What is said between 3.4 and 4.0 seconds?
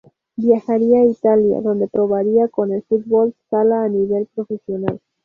sala a